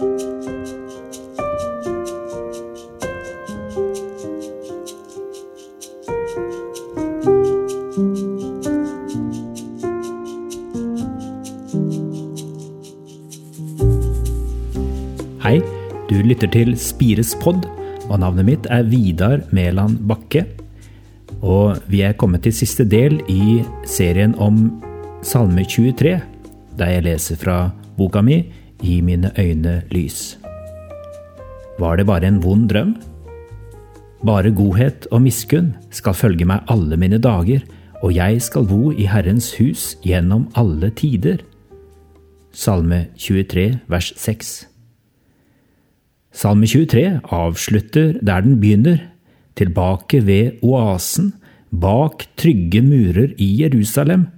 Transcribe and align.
Hei, 0.00 0.06
du 16.08 16.22
lytter 16.24 16.48
til 16.48 16.72
Spires 16.80 17.34
pod, 17.36 17.68
og 18.08 18.22
navnet 18.22 18.48
mitt 18.48 18.68
er 18.72 18.88
Vidar 18.88 19.44
Mæland 19.52 20.00
Bakke. 20.08 20.46
Og 21.44 21.76
vi 21.92 22.00
er 22.08 22.16
kommet 22.16 22.48
til 22.48 22.56
siste 22.56 22.88
del 22.88 23.20
i 23.28 23.60
serien 23.84 24.32
om 24.40 24.80
Salme 25.20 25.68
23, 25.68 26.16
der 26.80 26.88
jeg 26.88 27.04
leser 27.04 27.36
fra 27.36 27.66
boka 28.00 28.24
mi 28.24 28.46
I 28.82 29.00
mine 29.00 29.30
øyne 29.38 29.82
lys. 29.90 30.38
Var 31.78 31.96
det 31.96 32.06
bare 32.06 32.26
en 32.26 32.42
vond 32.42 32.68
drøm? 32.68 32.96
Bare 34.26 34.50
godhet 34.52 35.06
og 35.10 35.22
miskunn 35.24 35.74
skal 35.90 36.16
følge 36.16 36.44
meg 36.44 36.64
alle 36.68 36.96
mine 37.00 37.18
dager, 37.18 37.62
og 38.02 38.14
jeg 38.16 38.40
skal 38.42 38.66
bo 38.68 38.90
i 38.92 39.06
Herrens 39.08 39.52
hus 39.58 39.94
gjennom 40.04 40.48
alle 40.56 40.90
tider. 40.96 41.40
Salme 42.52 43.06
23, 43.16 43.80
vers 43.88 44.12
6. 44.16 44.52
Salme 46.32 46.66
23 46.66 47.20
avslutter 47.32 48.18
der 48.20 48.44
den 48.44 48.60
begynner, 48.60 48.98
tilbake 49.56 50.22
ved 50.26 50.60
oasen, 50.62 51.34
bak 51.70 52.26
trygge 52.36 52.82
murer 52.82 53.34
i 53.38 53.48
Jerusalem. 53.62 54.28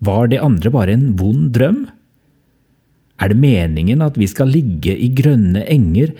Var 0.00 0.30
det 0.32 0.40
andre 0.42 0.70
bare 0.70 0.94
en 0.96 1.18
vond 1.18 1.50
drøm? 1.54 1.86
Er 3.20 3.32
det 3.32 3.40
meningen 3.40 4.02
at 4.02 4.16
vi 4.18 4.28
skal 4.30 4.52
ligge 4.52 4.94
i 4.96 5.10
grønne 5.12 5.66
enger, 5.68 6.14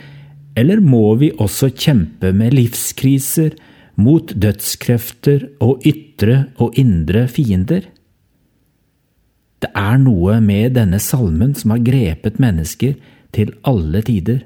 eller 0.57 0.83
må 0.83 1.15
vi 1.17 1.31
også 1.31 1.71
kjempe 1.73 2.33
med 2.35 2.53
livskriser, 2.53 3.55
mot 4.01 4.31
dødskrefter 4.33 5.43
og 5.61 5.83
ytre 5.85 6.45
og 6.61 6.77
indre 6.79 7.25
fiender? 7.29 7.87
Det 9.61 9.69
er 9.77 9.97
noe 10.01 10.39
med 10.41 10.77
denne 10.77 10.97
salmen 11.01 11.53
som 11.57 11.75
har 11.75 11.83
grepet 11.85 12.39
mennesker 12.41 12.95
til 13.35 13.51
alle 13.67 14.01
tider. 14.05 14.39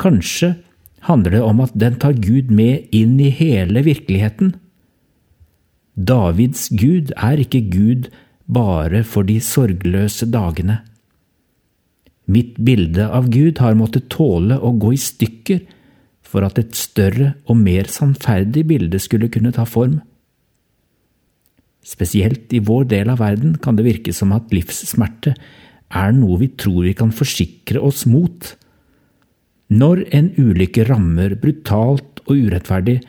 Kanskje 0.00 0.54
handler 1.08 1.38
det 1.38 1.44
om 1.44 1.62
at 1.64 1.72
den 1.78 1.96
tar 2.00 2.18
Gud 2.20 2.52
med 2.52 2.90
inn 2.96 3.16
i 3.20 3.30
hele 3.32 3.84
virkeligheten. 3.86 4.54
Davids 5.96 6.68
Gud 6.68 7.14
er 7.16 7.40
ikke 7.40 7.62
Gud 7.72 8.10
bare 8.50 9.02
for 9.06 9.24
de 9.24 9.38
sorgløse 9.40 10.28
dagene. 10.28 10.80
Mitt 12.30 12.58
bilde 12.62 13.08
av 13.10 13.26
Gud 13.32 13.58
har 13.58 13.78
måttet 13.78 14.10
tåle 14.12 14.58
å 14.60 14.70
gå 14.78 14.92
i 14.94 15.00
stykker 15.00 15.64
for 16.30 16.46
at 16.46 16.60
et 16.62 16.76
større 16.78 17.32
og 17.50 17.58
mer 17.58 17.90
sannferdig 17.90 18.66
bilde 18.70 19.00
skulle 19.02 19.30
kunne 19.32 19.52
ta 19.56 19.64
form. 19.66 19.98
Spesielt 21.82 22.52
i 22.54 22.60
vår 22.62 22.86
del 22.92 23.10
av 23.10 23.22
verden 23.22 23.56
kan 23.62 23.78
det 23.78 23.86
virke 23.88 24.14
som 24.14 24.34
at 24.36 24.52
livssmerte 24.54 25.34
er 25.90 26.14
noe 26.14 26.38
vi 26.42 26.50
tror 26.60 26.84
vi 26.86 26.94
kan 26.94 27.10
forsikre 27.10 27.82
oss 27.82 28.04
mot. 28.06 28.52
Når 29.74 30.04
en 30.14 30.30
ulykke 30.38 30.86
rammer 30.86 31.34
brutalt 31.40 32.22
og 32.28 32.36
urettferdig, 32.36 33.00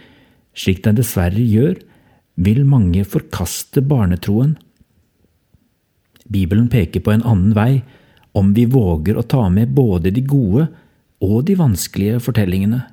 slik 0.58 0.82
den 0.88 0.98
dessverre 0.98 1.44
gjør, 1.46 1.78
vil 2.42 2.64
mange 2.66 3.04
forkaste 3.06 3.84
barnetroen. 3.86 4.56
Bibelen 6.32 6.72
peker 6.72 7.04
på 7.04 7.14
en 7.14 7.26
annen 7.28 7.54
vei 7.58 7.84
om 8.38 8.54
vi 8.56 8.66
våger 8.66 9.18
å 9.18 9.26
ta 9.28 9.48
med 9.50 9.74
både 9.76 10.14
de 10.16 10.24
gode 10.24 10.68
og 11.22 11.46
de 11.48 11.56
vanskelige 11.60 12.22
fortellingene. 12.24 12.84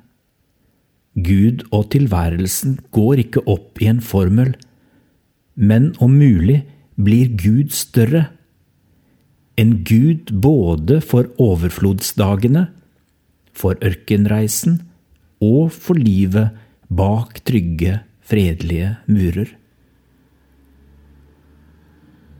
Gud 1.19 1.65
og 1.75 1.89
tilværelsen 1.93 2.77
går 2.95 3.23
ikke 3.25 3.45
opp 3.49 3.81
i 3.81 3.89
en 3.91 4.01
formel, 4.03 4.53
men 5.55 5.93
om 6.03 6.13
mulig 6.19 6.61
blir 6.99 7.31
Gud 7.39 7.73
større 7.75 8.27
en 9.59 9.79
gud 9.83 10.31
både 10.31 11.01
for 11.03 11.27
overflodsdagene, 11.41 12.69
for 13.51 13.75
ørkenreisen 13.83 14.77
og 15.43 15.73
for 15.75 15.99
livet 15.99 16.55
bak 16.87 17.41
trygge, 17.47 17.99
fredelige 18.23 18.93
murer. 19.09 19.51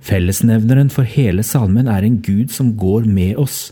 Fellesnevneren 0.05 0.89
for 0.93 1.07
hele 1.07 1.43
salmen 1.43 1.89
er 1.91 2.05
en 2.05 2.19
gud 2.23 2.53
som 2.55 2.75
går 2.79 3.07
med 3.09 3.37
oss. 3.41 3.69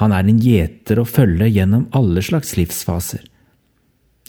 Han 0.00 0.12
er 0.12 0.28
en 0.28 0.40
gjeter 0.40 1.00
å 1.00 1.08
følge 1.08 1.48
gjennom 1.48 1.88
alle 1.96 2.22
slags 2.24 2.54
livsfaser. 2.58 3.24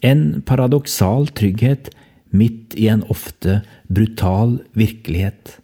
En 0.01 0.41
paradoksal 0.47 1.29
trygghet 1.37 1.91
midt 2.31 2.73
i 2.79 2.87
en 2.89 3.03
ofte 3.11 3.59
brutal 3.91 4.57
virkelighet. 4.77 5.57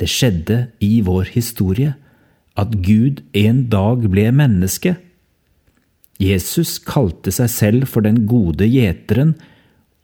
Det 0.00 0.08
skjedde 0.10 0.58
i 0.82 0.98
vår 1.06 1.30
historie 1.36 1.94
at 2.58 2.74
Gud 2.86 3.22
en 3.36 3.64
dag 3.70 4.06
ble 4.10 4.26
menneske. 4.34 4.96
Jesus 6.22 6.78
kalte 6.82 7.32
seg 7.34 7.50
selv 7.52 7.90
for 7.90 8.06
den 8.06 8.24
gode 8.30 8.66
gjeteren 8.70 9.34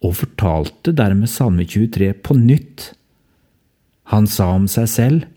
og 0.01 0.17
fortalte 0.21 0.93
dermed 0.95 1.29
Salme 1.31 1.65
23 1.67 2.11
på 2.23 2.37
nytt. 2.39 2.91
Han 4.11 4.27
sa 4.27 4.51
om 4.55 4.67
seg 4.71 4.89
selv, 4.91 5.29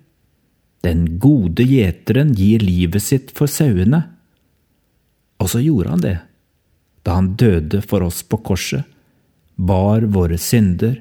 Den 0.84 1.16
gode 1.16 1.64
gjeteren 1.64 2.34
gir 2.36 2.60
livet 2.60 3.00
sitt 3.00 3.30
for 3.32 3.48
sauene. 3.48 4.02
Og 5.40 5.48
så 5.48 5.62
gjorde 5.64 5.94
han 5.94 6.02
det, 6.02 6.18
da 7.08 7.14
han 7.16 7.30
døde 7.40 7.80
for 7.80 8.04
oss 8.04 8.20
på 8.20 8.36
korset, 8.44 8.84
bar 9.56 10.04
våre 10.12 10.36
synder, 10.36 10.98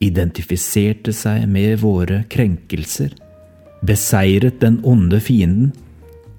identifiserte 0.00 1.12
seg 1.12 1.44
med 1.50 1.82
våre 1.82 2.22
krenkelser, 2.32 3.12
beseiret 3.84 4.62
den 4.64 4.80
onde 4.80 5.20
fienden 5.20 5.74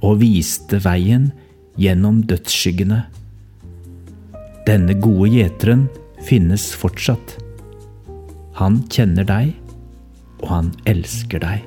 og 0.02 0.24
viste 0.24 0.82
veien 0.82 1.30
gjennom 1.78 2.24
dødsskyggene. 2.26 3.04
Denne 4.66 4.98
gode 4.98 5.30
gjeteren 5.36 5.86
finnes 6.26 6.72
fortsatt. 6.74 7.38
Han 8.58 8.82
kjenner 8.90 9.30
deg, 9.30 9.54
og 10.42 10.50
han 10.50 10.72
elsker 10.86 11.44
deg. 11.44 11.66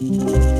thank 0.00 0.59